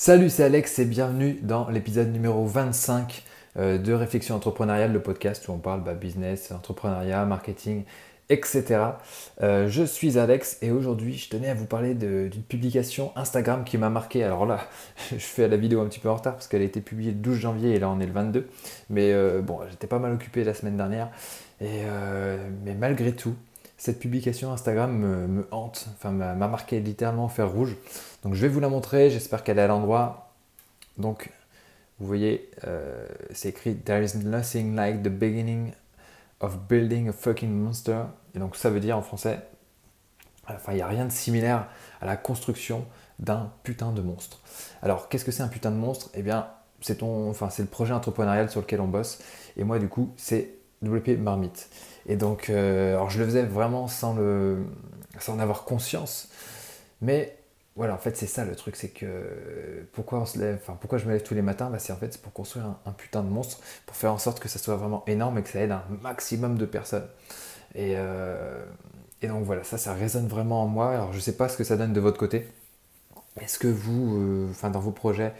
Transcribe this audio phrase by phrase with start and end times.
[0.00, 3.24] Salut, c'est Alex et bienvenue dans l'épisode numéro 25
[3.56, 7.82] euh, de Réflexion entrepreneuriale, le podcast où on parle bah, business, entrepreneuriat, marketing,
[8.28, 8.80] etc.
[9.42, 13.76] Euh, je suis Alex et aujourd'hui je tenais à vous parler d'une publication Instagram qui
[13.76, 14.22] m'a marqué.
[14.22, 14.68] Alors là,
[15.10, 17.18] je fais la vidéo un petit peu en retard parce qu'elle a été publiée le
[17.18, 18.46] 12 janvier et là on est le 22.
[18.90, 21.10] Mais euh, bon, j'étais pas mal occupé la semaine dernière.
[21.60, 21.82] Et,
[22.64, 23.34] mais malgré tout,
[23.78, 27.76] cette publication Instagram me, hante, enfin m'a marqué littéralement au fer rouge.
[28.24, 30.32] Donc je vais vous la montrer, j'espère qu'elle est à l'endroit.
[30.98, 31.30] Donc
[32.00, 35.72] vous voyez, euh, c'est écrit There is nothing like the beginning
[36.40, 38.02] of building a fucking monster.
[38.34, 39.40] Et donc ça veut dire en français,
[40.48, 41.68] enfin il n'y a rien de similaire
[42.00, 42.84] à la construction
[43.20, 44.40] d'un putain de monstre.
[44.82, 46.10] Alors qu'est-ce que c'est un putain de monstre?
[46.14, 46.48] Eh bien
[46.80, 49.20] c'est enfin c'est le projet entrepreneurial sur lequel on bosse.
[49.56, 51.68] Et moi du coup c'est WP Marmite.
[52.06, 54.64] Et donc, euh, alors je le faisais vraiment sans, le,
[55.18, 56.28] sans en avoir conscience.
[57.00, 57.36] Mais
[57.76, 60.98] voilà, en fait, c'est ça le truc, c'est que pourquoi on se lève, enfin pourquoi
[60.98, 63.28] je me lève tous les matins, bah, c'est en fait pour construire un, putain de
[63.28, 65.84] monstre, pour faire en sorte que ça soit vraiment énorme et que ça aide un
[66.02, 67.06] maximum de personnes.
[67.74, 68.64] Et, euh,
[69.22, 70.90] et donc voilà, ça, ça résonne vraiment en moi.
[70.90, 72.48] Alors je sais pas ce que ça donne de votre côté.
[73.40, 75.32] Est-ce que vous, euh, enfin dans vos projets,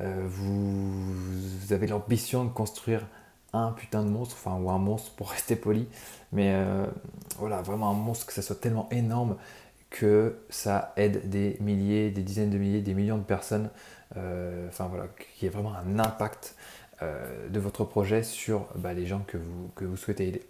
[0.00, 3.06] vous, vous, avez l'ambition de construire
[3.54, 5.86] un putain de monstre, enfin, ou un monstre pour rester poli,
[6.32, 6.86] mais euh,
[7.38, 9.36] voilà, vraiment un monstre que ça soit tellement énorme
[9.90, 13.70] que ça aide des milliers, des dizaines de milliers, des millions de personnes,
[14.16, 16.56] euh, enfin voilà, qu'il y ait vraiment un impact
[17.02, 20.42] euh, de votre projet sur bah, les gens que vous, que vous souhaitez aider.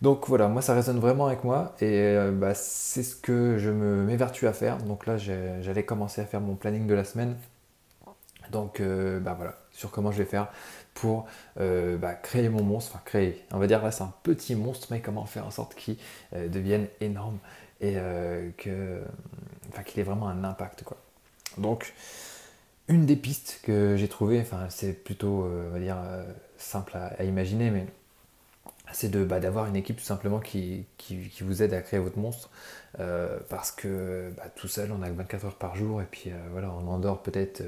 [0.00, 4.04] Donc voilà, moi ça résonne vraiment avec moi et bah, c'est ce que je me
[4.04, 4.78] m'évertue à faire.
[4.78, 7.34] Donc là j'allais commencer à faire mon planning de la semaine.
[8.52, 10.48] Donc bah voilà, sur comment je vais faire
[10.94, 11.26] pour
[11.60, 14.88] euh, bah, créer mon monstre, enfin créer, on va dire là c'est un petit monstre,
[14.90, 15.96] mais comment faire en sorte qu'il
[16.34, 17.38] euh, devienne énorme
[17.80, 19.00] et euh, que,
[19.68, 20.96] enfin, qu'il ait vraiment un impact quoi.
[21.58, 21.94] Donc
[22.88, 25.98] une des pistes que j'ai trouvées, enfin c'est plutôt on va dire
[26.56, 27.86] simple à, imaginer, mais
[28.92, 32.18] c'est de bah, d'avoir une équipe tout simplement qui, qui, vous aide à créer votre
[32.18, 32.50] monstre
[33.48, 36.88] parce que bah, tout seul on a 24 heures par jour et puis voilà on
[36.88, 37.62] endort peut-être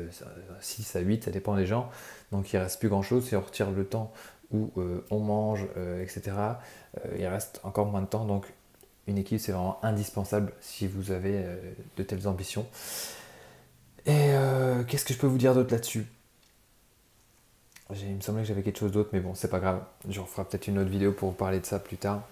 [0.61, 1.91] 6 à 8 ça dépend des gens
[2.33, 4.13] donc il reste plus grand chose si on retire le temps
[4.53, 6.37] où euh, on mange, euh, etc.
[6.37, 8.47] Euh, il reste encore moins de temps, donc
[9.07, 11.45] une équipe c'est vraiment indispensable si vous avez
[11.97, 12.67] de telles ambitions.
[14.07, 14.31] Et
[14.87, 16.07] qu'est-ce que je peux vous dire d'autre là-dessus?
[17.95, 19.81] Il me semblait que j'avais quelque chose d'autre, mais bon, c'est pas grave.
[20.09, 22.23] Je referai peut-être une autre vidéo pour vous parler de ça plus tard.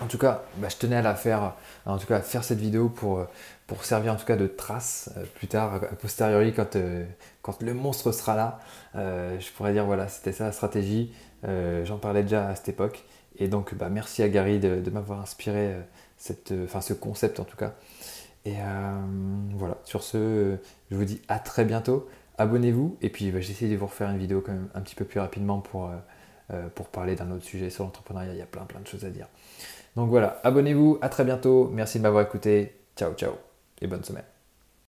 [0.00, 1.54] En tout cas, bah, je tenais à la faire,
[1.86, 3.26] en tout cas à faire cette vidéo pour,
[3.66, 7.04] pour servir en tout cas de trace euh, plus tard, a posteriori, quand, euh,
[7.42, 8.60] quand le monstre sera là.
[8.94, 11.12] Euh, je pourrais dire voilà, c'était ça la stratégie.
[11.84, 13.04] J'en parlais déjà à cette époque.
[13.38, 15.76] Et donc, bah, merci à Gary de, m'avoir inspiré
[16.16, 17.74] cette, ce concept en tout cas.
[18.44, 18.54] Et
[19.54, 20.56] voilà, sur ce,
[20.90, 22.08] je vous dis à très bientôt.
[22.38, 25.04] Abonnez-vous et puis bah, j'essaie de vous refaire une vidéo quand même un petit peu
[25.04, 25.90] plus rapidement pour,
[26.74, 28.32] pour parler d'un autre sujet sur l'entrepreneuriat.
[28.32, 29.26] Il y a plein plein de choses à dire.
[29.96, 31.70] Donc voilà, abonnez-vous, à très bientôt.
[31.72, 32.80] Merci de m'avoir écouté.
[32.96, 33.32] Ciao, ciao
[33.80, 34.35] et bonne semaine.